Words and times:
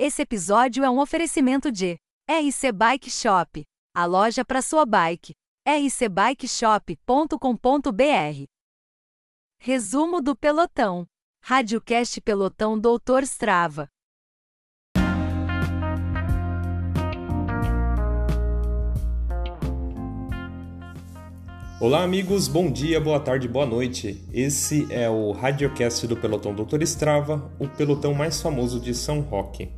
Esse 0.00 0.22
episódio 0.22 0.84
é 0.84 0.88
um 0.88 1.00
oferecimento 1.00 1.72
de 1.72 1.98
RC 2.30 2.70
Bike 2.70 3.10
Shop, 3.10 3.64
a 3.92 4.04
loja 4.04 4.44
para 4.44 4.62
sua 4.62 4.86
bike. 4.86 5.34
rcbikeshop.com.br. 5.66 8.44
Resumo 9.60 10.20
do 10.20 10.36
pelotão. 10.36 11.04
Radiocast 11.42 12.20
Pelotão 12.20 12.78
Doutor 12.78 13.24
Strava. 13.24 13.88
Olá, 21.80 22.04
amigos, 22.04 22.46
bom 22.46 22.70
dia, 22.70 23.00
boa 23.00 23.18
tarde, 23.18 23.48
boa 23.48 23.66
noite. 23.66 24.24
Esse 24.32 24.86
é 24.92 25.10
o 25.10 25.32
Radiocast 25.32 26.06
do 26.06 26.16
Pelotão 26.16 26.54
Doutor 26.54 26.82
Strava, 26.82 27.52
o 27.58 27.68
pelotão 27.68 28.14
mais 28.14 28.40
famoso 28.40 28.78
de 28.78 28.94
São 28.94 29.20
Roque. 29.20 29.77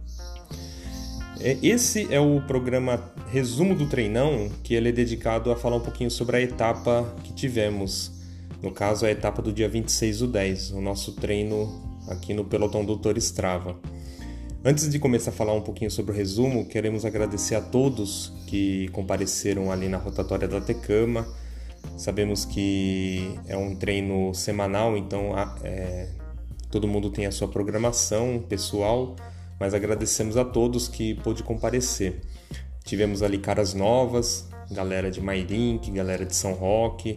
É, 1.40 1.58
esse 1.62 2.12
é 2.12 2.20
o 2.20 2.40
programa 2.42 3.12
Resumo 3.30 3.74
do 3.74 3.88
Treinão, 3.88 4.50
que 4.62 4.74
ele 4.74 4.90
é 4.90 4.92
dedicado 4.92 5.50
a 5.50 5.56
falar 5.56 5.76
um 5.76 5.80
pouquinho 5.80 6.10
sobre 6.10 6.36
a 6.36 6.40
etapa 6.40 7.14
que 7.24 7.32
tivemos. 7.32 8.12
No 8.62 8.70
caso, 8.70 9.06
a 9.06 9.10
etapa 9.10 9.40
do 9.40 9.52
dia 9.52 9.68
26 9.68 10.18
do 10.18 10.26
10, 10.26 10.72
o 10.72 10.80
nosso 10.80 11.12
treino 11.12 11.82
aqui 12.08 12.34
no 12.34 12.44
Pelotão 12.44 12.84
Doutor 12.84 13.16
Strava. 13.16 13.78
Antes 14.64 14.90
de 14.90 14.98
começar 14.98 15.30
a 15.30 15.34
falar 15.34 15.54
um 15.54 15.62
pouquinho 15.62 15.90
sobre 15.90 16.12
o 16.12 16.14
resumo, 16.14 16.66
queremos 16.66 17.06
agradecer 17.06 17.54
a 17.54 17.62
todos 17.62 18.32
que 18.46 18.88
compareceram 18.88 19.72
ali 19.72 19.88
na 19.88 19.96
rotatória 19.96 20.46
da 20.46 20.60
Tecama 20.60 21.26
Sabemos 21.96 22.44
que 22.44 23.38
é 23.46 23.56
um 23.56 23.74
treino 23.74 24.32
semanal, 24.34 24.96
então 24.96 25.34
é, 25.62 26.08
todo 26.70 26.88
mundo 26.88 27.10
tem 27.10 27.26
a 27.26 27.30
sua 27.30 27.48
programação 27.48 28.42
pessoal, 28.48 29.16
mas 29.60 29.74
agradecemos 29.74 30.38
a 30.38 30.44
todos 30.44 30.88
que 30.88 31.14
pôde 31.16 31.42
comparecer. 31.42 32.22
Tivemos 32.82 33.22
ali 33.22 33.36
caras 33.36 33.74
novas, 33.74 34.48
galera 34.70 35.10
de 35.10 35.20
Mairink, 35.20 35.90
galera 35.90 36.24
de 36.24 36.34
São 36.34 36.54
Roque, 36.54 37.16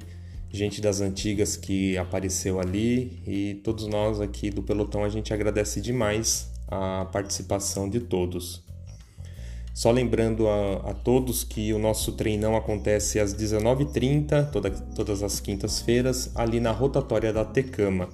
gente 0.51 0.81
das 0.81 0.99
antigas 0.99 1.55
que 1.55 1.97
apareceu 1.97 2.59
ali 2.59 3.23
e 3.25 3.55
todos 3.63 3.87
nós 3.87 4.19
aqui 4.19 4.49
do 4.49 4.61
pelotão 4.61 5.05
a 5.05 5.09
gente 5.09 5.33
agradece 5.33 5.79
demais 5.79 6.51
a 6.67 7.05
participação 7.05 7.89
de 7.89 8.01
todos. 8.01 8.61
Só 9.73 9.89
lembrando 9.89 10.47
a, 10.47 10.91
a, 10.91 10.93
todos 10.93 11.43
que 11.43 11.73
o 11.73 11.79
nosso 11.79 12.11
treinão 12.11 12.55
acontece 12.55 13.19
às 13.19 13.33
19h30, 13.33 14.51
toda, 14.51 14.69
todas 14.69 15.23
as 15.23 15.39
quintas-feiras, 15.39 16.31
ali 16.35 16.59
na 16.59 16.71
rotatória 16.71 17.33
da 17.33 17.43
Tecama. 17.43 18.07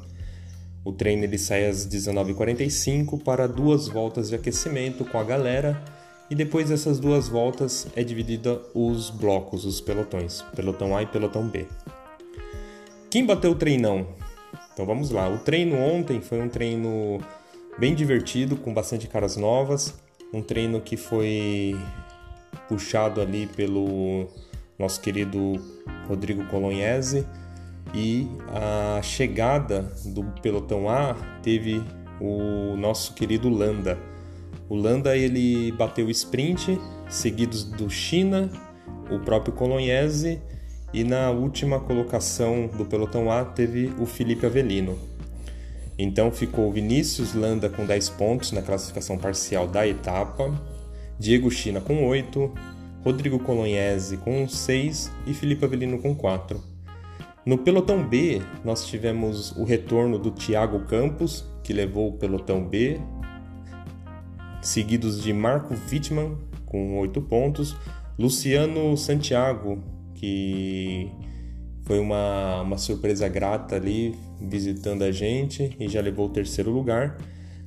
O 0.84 0.92
treino 0.92 1.24
ele 1.24 1.38
sai 1.38 1.68
às 1.68 1.88
19h45 1.88 3.22
para 3.24 3.48
duas 3.48 3.88
voltas 3.88 4.30
de 4.30 4.36
aquecimento 4.36 5.04
com 5.06 5.20
a 5.20 5.24
galera 5.24 5.82
e 6.30 6.36
depois 6.36 6.70
dessas 6.70 7.00
duas 7.00 7.28
voltas 7.28 7.88
é 7.96 8.04
dividida 8.04 8.62
os 8.74 9.10
blocos, 9.10 9.66
os 9.66 9.82
pelotões, 9.82 10.42
pelotão 10.56 10.96
A 10.96 11.04
e 11.04 11.06
pelotão 11.06 11.48
B. 11.48 11.68
Quem 13.10 13.26
bateu 13.26 13.52
o 13.52 13.56
treinão? 13.56 14.08
Então 14.74 14.86
vamos 14.86 15.10
lá. 15.10 15.28
O 15.28 15.40
treino 15.40 15.76
ontem 15.76 16.22
foi 16.22 16.40
um 16.42 16.48
treino 16.48 17.20
bem 17.78 17.94
divertido, 17.96 18.56
com 18.56 18.74
bastante 18.74 19.08
caras 19.08 19.36
novas 19.36 19.94
um 20.34 20.42
treino 20.42 20.80
que 20.80 20.96
foi 20.96 21.76
puxado 22.68 23.22
ali 23.22 23.48
pelo 23.48 24.28
nosso 24.78 25.02
querido 25.02 25.54
Rodrigo 26.08 26.46
Colognese 26.46 27.26
e 27.94 28.28
a 28.48 29.02
chegada 29.02 29.92
do 30.06 30.24
pelotão 30.42 30.90
A 30.90 31.16
teve 31.42 31.84
o 32.20 32.76
nosso 32.76 33.14
querido 33.14 33.50
Landa. 33.50 33.98
O 34.68 34.76
Landa 34.76 35.18
ele 35.18 35.72
bateu 35.72 36.08
o 36.08 36.12
sprint, 36.12 36.80
seguidos 37.10 37.64
do 37.64 37.90
China, 37.90 38.50
o 39.10 39.20
próprio 39.20 39.54
Colognese 39.54 40.42
e 40.94 41.04
na 41.04 41.30
última 41.32 41.80
colocação 41.80 42.68
do 42.68 42.86
pelotão 42.86 43.32
A 43.32 43.44
teve 43.46 43.92
o 44.00 44.06
Felipe 44.06 44.46
Avelino. 44.46 44.98
Então 45.98 46.32
ficou 46.32 46.72
Vinícius 46.72 47.34
Landa 47.34 47.70
com 47.70 47.86
10 47.86 48.10
pontos 48.10 48.52
na 48.52 48.62
classificação 48.62 49.18
parcial 49.18 49.68
da 49.68 49.86
etapa, 49.88 50.54
Diego 51.20 51.52
China 51.52 51.82
com 51.82 52.08
8, 52.08 52.54
Rodrigo 53.04 53.40
Colognese 53.40 54.18
com 54.18 54.48
6 54.48 55.12
e 55.28 55.34
Felipe 55.34 55.66
Avelino 55.66 56.00
com 56.00 56.16
4. 56.16 56.69
No 57.50 57.58
pelotão 57.58 58.08
B, 58.08 58.44
nós 58.64 58.86
tivemos 58.86 59.58
o 59.58 59.64
retorno 59.64 60.20
do 60.20 60.30
Thiago 60.30 60.82
Campos, 60.82 61.44
que 61.64 61.74
levou 61.74 62.10
o 62.10 62.14
pelotão 62.14 62.64
B, 62.64 63.02
seguidos 64.62 65.24
de 65.24 65.34
Marco 65.34 65.74
Wittmann 65.92 66.38
com 66.68 67.00
8 67.00 67.20
pontos, 67.24 67.76
Luciano 68.20 68.96
Santiago, 68.96 69.80
que 70.14 71.10
foi 71.86 71.98
uma, 71.98 72.62
uma 72.62 72.78
surpresa 72.78 73.28
grata 73.28 73.78
ali, 73.78 74.14
visitando 74.40 75.02
a 75.02 75.12
gente 75.12 75.76
e 75.80 75.90
já 75.90 76.02
levou 76.02 76.28
o 76.28 76.30
terceiro 76.30 76.70
lugar, 76.70 77.18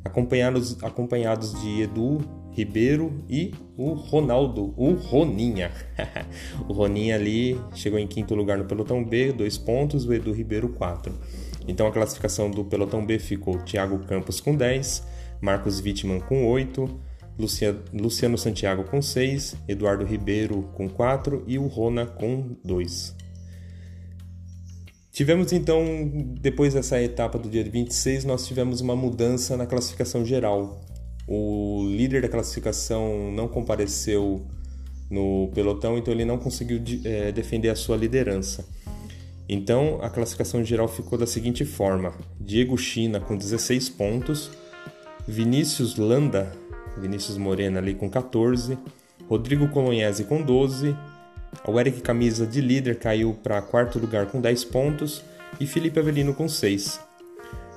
acompanhados, 0.05 0.81
acompanhados 0.81 1.61
de 1.61 1.83
Edu 1.83 2.21
Ribeiro 2.53 3.25
e 3.29 3.53
o 3.77 3.93
Ronaldo, 3.93 4.75
o 4.77 4.93
Roninha. 4.93 5.71
o 6.69 6.73
Roninha 6.73 7.17
ali 7.17 7.59
chegou 7.75 7.99
em 7.99 8.07
quinto 8.07 8.35
lugar 8.35 8.59
no 8.59 8.65
pelotão 8.65 9.03
B, 9.03 9.33
dois 9.33 9.59
pontos, 9.59 10.05
o 10.07 10.13
Edu 10.13 10.33
Ribeiro, 10.33 10.69
quatro. 10.69 11.13
Então 11.67 11.87
a 11.87 11.93
classificação 11.93 12.51
do 12.51 12.65
pelotão 12.65 13.05
B 13.05 13.19
ficou 13.19 13.59
Thiago 13.59 13.99
Campos 14.01 14.41
com 14.41 14.55
10, 14.55 15.03
Marcos 15.41 15.81
Wittmann 15.81 16.21
com 16.21 16.47
8, 16.47 16.89
Luciano 17.93 18.37
Santiago 18.37 18.85
com 18.85 19.01
6, 19.01 19.57
Eduardo 19.67 20.05
Ribeiro 20.05 20.71
com 20.75 20.89
4 20.89 21.45
e 21.47 21.59
o 21.59 21.67
Rona 21.67 22.07
com 22.07 22.57
2. 22.65 23.17
Tivemos 25.11 25.53
então, 25.53 25.85
depois 26.41 26.73
dessa 26.73 27.01
etapa 27.01 27.39
do 27.39 27.49
dia 27.49 27.63
26, 27.63 28.25
nós 28.25 28.47
tivemos 28.47 28.81
uma 28.81 28.97
mudança 28.97 29.57
na 29.59 29.67
classificação 29.67 30.25
geral. 30.25 30.81
O 31.27 31.85
líder 31.87 32.23
da 32.23 32.29
classificação 32.29 33.31
não 33.33 33.49
compareceu 33.49 34.45
no 35.11 35.51
pelotão, 35.55 35.97
então 35.99 36.13
ele 36.13 36.25
não 36.25 36.39
conseguiu 36.39 36.81
é, 37.05 37.31
defender 37.31 37.69
a 37.69 37.77
sua 37.77 37.97
liderança. 37.97 38.67
Então 39.49 39.99
a 40.01 40.09
classificação 40.09 40.65
geral 40.65 40.89
ficou 40.89 41.19
da 41.19 41.27
seguinte 41.27 41.65
forma: 41.65 42.13
Diego 42.41 42.77
China 42.77 43.21
com 43.21 43.37
16 43.37 43.89
pontos, 43.91 44.51
Vinícius 45.27 45.97
Landa, 45.97 46.53
Vinícius 46.97 47.37
Morena 47.37 47.79
ali 47.79 47.95
com 47.95 48.09
14, 48.09 48.79
Rodrigo 49.29 49.69
Colognese 49.69 50.25
com 50.25 50.43
12, 50.43 50.97
o 51.67 51.79
Eric 51.79 52.01
Camisa 52.01 52.47
de 52.47 52.61
líder 52.61 52.99
caiu 52.99 53.35
para 53.35 53.63
quarto 53.63 53.99
lugar 53.99 54.27
com 54.27 54.41
10 54.41 54.65
pontos. 54.65 55.23
E 55.61 55.67
Felipe 55.67 56.01
Avelino 56.01 56.35
com 56.35 56.49
6. 56.49 56.99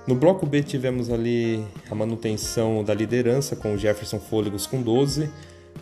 No 0.08 0.14
bloco 0.14 0.46
B 0.46 0.62
tivemos 0.62 1.10
ali 1.10 1.66
a 1.90 1.96
manutenção 1.96 2.84
da 2.84 2.94
liderança 2.94 3.56
com 3.56 3.74
o 3.74 3.78
Jefferson 3.78 4.20
Fôlegos 4.20 4.68
com 4.68 4.80
12, 4.80 5.32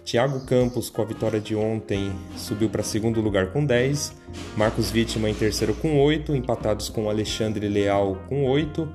Thiago 0.06 0.46
Campos 0.46 0.90
com 0.90 1.02
a 1.02 1.06
vitória 1.06 1.42
de 1.42 1.56
ontem 1.56 2.10
subiu 2.38 2.70
para 2.70 2.84
segundo 2.84 3.20
lugar 3.20 3.52
com 3.52 3.66
10, 3.66 4.14
Marcos 4.56 4.90
Vítima 4.90 5.30
em 5.30 5.34
terceiro 5.34 5.74
com 5.74 6.02
8, 6.02 6.34
empatados 6.36 6.88
com 6.88 7.10
Alexandre 7.10 7.68
Leal 7.68 8.18
com 8.30 8.46
8 8.46 8.88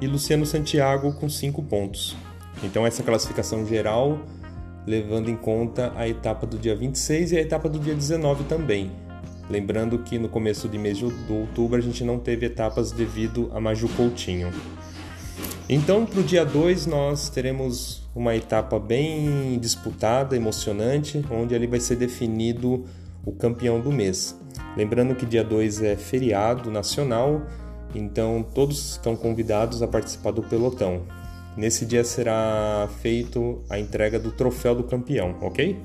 e 0.00 0.06
Luciano 0.06 0.46
Santiago 0.46 1.12
com 1.14 1.28
5 1.28 1.64
pontos. 1.64 2.16
Então 2.62 2.86
essa 2.86 3.02
classificação 3.02 3.66
geral 3.66 4.20
levando 4.86 5.28
em 5.28 5.36
conta 5.36 5.92
a 5.96 6.08
etapa 6.08 6.46
do 6.46 6.56
dia 6.56 6.76
26 6.76 7.32
e 7.32 7.38
a 7.38 7.40
etapa 7.40 7.68
do 7.68 7.80
dia 7.80 7.94
19 7.94 8.44
também. 8.44 8.92
Lembrando 9.48 9.98
que 9.98 10.18
no 10.18 10.28
começo 10.28 10.68
de 10.68 10.76
mês 10.76 10.98
de 10.98 11.04
outubro 11.04 11.78
a 11.78 11.80
gente 11.80 12.02
não 12.02 12.18
teve 12.18 12.46
etapas 12.46 12.90
devido 12.90 13.50
a 13.54 13.60
Maju 13.60 13.88
Coutinho. 13.90 14.50
Então, 15.68 16.06
para 16.06 16.20
o 16.20 16.22
dia 16.22 16.44
2, 16.44 16.86
nós 16.86 17.28
teremos 17.28 18.02
uma 18.14 18.34
etapa 18.34 18.78
bem 18.78 19.58
disputada, 19.58 20.36
emocionante, 20.36 21.24
onde 21.30 21.54
ali 21.54 21.66
vai 21.66 21.80
ser 21.80 21.96
definido 21.96 22.84
o 23.24 23.32
campeão 23.32 23.80
do 23.80 23.90
mês. 23.92 24.38
Lembrando 24.76 25.14
que 25.14 25.26
dia 25.26 25.42
2 25.42 25.82
é 25.82 25.96
feriado 25.96 26.70
nacional, 26.70 27.42
então 27.94 28.44
todos 28.54 28.92
estão 28.92 29.16
convidados 29.16 29.82
a 29.82 29.88
participar 29.88 30.30
do 30.30 30.42
pelotão. 30.42 31.02
Nesse 31.56 31.86
dia 31.86 32.04
será 32.04 32.88
feito 33.00 33.62
a 33.68 33.78
entrega 33.78 34.18
do 34.18 34.30
troféu 34.30 34.74
do 34.74 34.84
campeão, 34.84 35.36
ok? 35.40 35.76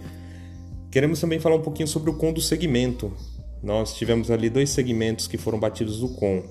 Queremos 0.91 1.21
também 1.21 1.39
falar 1.39 1.55
um 1.55 1.61
pouquinho 1.61 1.87
sobre 1.87 2.09
o 2.09 2.13
com 2.13 2.33
do 2.33 2.41
segmento. 2.41 3.13
Nós 3.61 3.93
tivemos 3.93 4.31
ali 4.31 4.49
dois 4.49 4.69
segmentos 4.69 5.27
que 5.27 5.37
foram 5.37 5.59
batidos 5.59 5.99
do 5.99 6.09
com. 6.09 6.43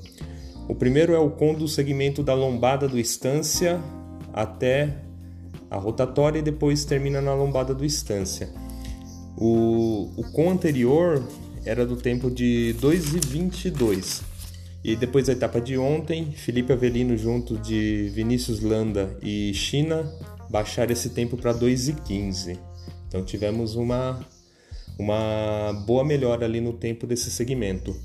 O 0.68 0.74
primeiro 0.74 1.12
é 1.12 1.18
o 1.18 1.30
com 1.30 1.54
do 1.54 1.66
segmento 1.66 2.22
da 2.22 2.34
lombada 2.34 2.86
do 2.86 2.98
Estância 2.98 3.80
até 4.32 4.96
a 5.70 5.76
rotatória 5.76 6.38
e 6.38 6.42
depois 6.42 6.84
termina 6.84 7.20
na 7.20 7.34
lombada 7.34 7.74
do 7.74 7.84
Estância. 7.84 8.48
O, 9.36 10.10
o 10.16 10.24
com 10.32 10.50
anterior 10.50 11.22
era 11.64 11.84
do 11.84 11.96
tempo 11.96 12.30
de 12.30 12.74
2,22 12.80 14.22
e 14.82 14.96
depois 14.96 15.26
da 15.26 15.32
etapa 15.32 15.60
de 15.60 15.76
ontem, 15.76 16.32
Felipe 16.32 16.72
Avelino 16.72 17.16
junto 17.16 17.58
de 17.58 18.10
Vinícius 18.14 18.60
Landa 18.60 19.16
e 19.22 19.52
China 19.52 20.10
baixar 20.48 20.90
esse 20.90 21.10
tempo 21.10 21.36
para 21.36 21.52
2,15. 21.52 22.58
Então 23.06 23.22
tivemos 23.22 23.76
uma, 23.76 24.20
uma 25.00 25.72
boa 25.86 26.04
melhora 26.04 26.44
ali 26.44 26.60
no 26.60 26.74
tempo 26.74 27.06
desse 27.06 27.30
segmento. 27.30 27.96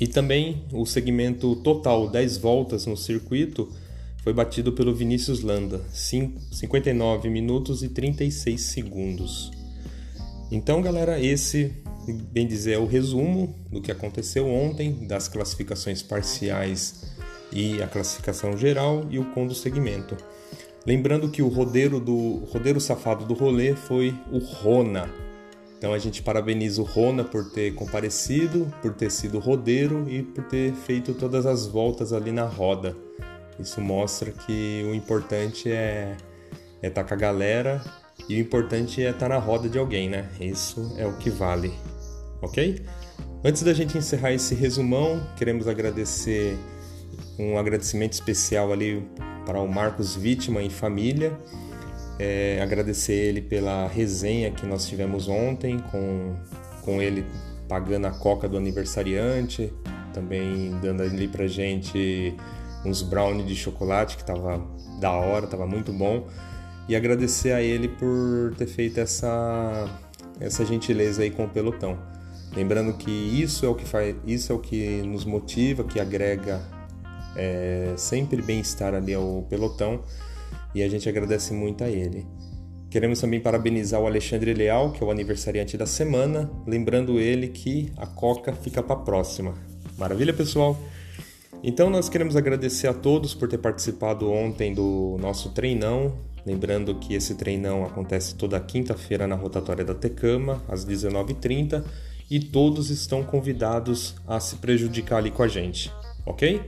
E 0.00 0.06
também 0.06 0.64
o 0.72 0.86
segmento 0.86 1.56
total 1.56 2.08
10 2.08 2.38
voltas 2.38 2.86
no 2.86 2.96
circuito 2.96 3.68
foi 4.22 4.32
batido 4.32 4.72
pelo 4.72 4.94
Vinícius 4.94 5.42
Landa, 5.42 5.82
59 5.90 7.28
minutos 7.28 7.82
e 7.82 7.88
36 7.88 8.60
segundos. 8.60 9.50
Então, 10.52 10.80
galera, 10.80 11.20
esse, 11.20 11.72
bem 12.30 12.46
dizer, 12.46 12.74
é 12.74 12.78
o 12.78 12.86
resumo 12.86 13.56
do 13.68 13.82
que 13.82 13.90
aconteceu 13.90 14.46
ontem, 14.46 15.04
das 15.04 15.26
classificações 15.26 16.00
parciais 16.00 17.06
e 17.52 17.82
a 17.82 17.88
classificação 17.88 18.56
geral 18.56 19.04
e 19.10 19.18
o 19.18 19.24
com 19.32 19.48
do 19.48 19.54
segmento. 19.54 20.16
Lembrando 20.86 21.28
que 21.28 21.42
o 21.42 21.48
rodeiro 21.48 21.98
do 21.98 22.44
rodeiro 22.52 22.80
safado 22.80 23.24
do 23.24 23.34
rolê 23.34 23.74
foi 23.74 24.14
o 24.30 24.38
Rona. 24.38 25.27
Então 25.78 25.94
a 25.94 25.98
gente 25.98 26.22
parabeniza 26.22 26.82
o 26.82 26.84
Rona 26.84 27.22
por 27.22 27.50
ter 27.50 27.72
comparecido, 27.74 28.72
por 28.82 28.92
ter 28.92 29.10
sido 29.10 29.38
rodeiro 29.38 30.06
e 30.08 30.22
por 30.24 30.44
ter 30.44 30.72
feito 30.74 31.14
todas 31.14 31.46
as 31.46 31.66
voltas 31.66 32.12
ali 32.12 32.32
na 32.32 32.44
roda. 32.44 32.96
Isso 33.60 33.80
mostra 33.80 34.32
que 34.32 34.84
o 34.90 34.94
importante 34.94 35.70
é 35.70 36.16
estar 36.82 36.86
é 36.86 36.90
tá 36.90 37.04
com 37.04 37.14
a 37.14 37.16
galera 37.16 37.82
e 38.28 38.36
o 38.36 38.40
importante 38.40 39.02
é 39.02 39.10
estar 39.10 39.28
tá 39.28 39.34
na 39.34 39.38
roda 39.38 39.68
de 39.68 39.78
alguém, 39.78 40.08
né? 40.08 40.28
Isso 40.40 40.94
é 40.96 41.06
o 41.06 41.16
que 41.16 41.30
vale, 41.30 41.72
ok? 42.42 42.84
Antes 43.44 43.62
da 43.62 43.72
gente 43.72 43.96
encerrar 43.96 44.32
esse 44.32 44.54
resumão, 44.54 45.24
queremos 45.36 45.68
agradecer 45.68 46.58
um 47.38 47.56
agradecimento 47.56 48.14
especial 48.14 48.72
ali 48.72 49.08
para 49.46 49.60
o 49.60 49.68
Marcos 49.68 50.16
Vítima 50.16 50.60
e 50.60 50.68
família. 50.68 51.38
É, 52.18 52.60
agradecer 52.60 53.12
ele 53.12 53.40
pela 53.40 53.86
resenha 53.86 54.50
que 54.50 54.66
nós 54.66 54.86
tivemos 54.86 55.28
ontem, 55.28 55.78
com, 55.78 56.34
com 56.82 57.00
ele 57.00 57.24
pagando 57.68 58.06
a 58.06 58.10
coca 58.10 58.48
do 58.48 58.56
aniversariante, 58.56 59.72
também 60.12 60.76
dando 60.82 61.02
ali 61.02 61.28
pra 61.28 61.46
gente 61.46 62.34
uns 62.84 63.02
brownie 63.02 63.44
de 63.44 63.54
chocolate 63.54 64.16
que 64.16 64.24
tava 64.24 64.60
da 65.00 65.12
hora, 65.12 65.46
tava 65.46 65.66
muito 65.66 65.92
bom. 65.92 66.26
E 66.88 66.96
agradecer 66.96 67.52
a 67.52 67.62
ele 67.62 67.86
por 67.86 68.54
ter 68.56 68.66
feito 68.66 68.98
essa, 68.98 69.86
essa 70.40 70.64
gentileza 70.64 71.22
aí 71.22 71.30
com 71.30 71.44
o 71.44 71.48
pelotão. 71.48 71.98
Lembrando 72.56 72.94
que 72.94 73.10
isso 73.10 73.66
é 73.66 73.68
o 73.68 73.74
que 73.74 73.84
faz, 73.84 74.16
isso 74.26 74.50
é 74.50 74.54
o 74.54 74.58
que 74.58 75.02
nos 75.02 75.24
motiva, 75.24 75.84
que 75.84 76.00
agrega 76.00 76.62
é, 77.36 77.92
sempre 77.96 78.40
bem-estar 78.40 78.94
ali 78.94 79.12
ao 79.12 79.46
pelotão 79.48 80.02
e 80.74 80.82
a 80.82 80.88
gente 80.88 81.08
agradece 81.08 81.52
muito 81.52 81.84
a 81.84 81.88
ele. 81.88 82.26
Queremos 82.90 83.20
também 83.20 83.38
parabenizar 83.38 84.00
o 84.00 84.06
Alexandre 84.06 84.54
Leal, 84.54 84.92
que 84.92 85.02
é 85.02 85.06
o 85.06 85.10
aniversariante 85.10 85.76
da 85.76 85.84
semana, 85.84 86.50
lembrando 86.66 87.20
ele 87.20 87.48
que 87.48 87.92
a 87.98 88.06
Coca 88.06 88.52
fica 88.54 88.82
para 88.82 88.96
a 88.96 89.00
próxima. 89.00 89.54
Maravilha, 89.98 90.32
pessoal? 90.32 90.78
Então 91.62 91.90
nós 91.90 92.08
queremos 92.08 92.36
agradecer 92.36 92.86
a 92.86 92.94
todos 92.94 93.34
por 93.34 93.48
ter 93.48 93.58
participado 93.58 94.30
ontem 94.30 94.72
do 94.72 95.16
nosso 95.20 95.50
treinão. 95.50 96.16
Lembrando 96.46 96.94
que 96.94 97.14
esse 97.14 97.34
treinão 97.34 97.84
acontece 97.84 98.34
toda 98.34 98.58
quinta-feira 98.58 99.26
na 99.26 99.34
rotatória 99.34 99.84
da 99.84 99.94
Tecama, 99.94 100.62
às 100.66 100.86
19h30, 100.86 101.84
e 102.30 102.40
todos 102.40 102.88
estão 102.88 103.22
convidados 103.22 104.14
a 104.26 104.40
se 104.40 104.56
prejudicar 104.56 105.18
ali 105.18 105.30
com 105.30 105.42
a 105.42 105.48
gente, 105.48 105.92
ok? 106.24 106.60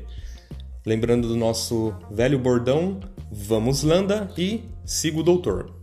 Lembrando 0.84 1.28
do 1.28 1.36
nosso 1.36 1.94
velho 2.10 2.38
bordão, 2.38 3.00
vamos 3.30 3.82
Landa 3.82 4.32
e 4.36 4.64
siga 4.84 5.20
o 5.20 5.22
doutor. 5.22 5.79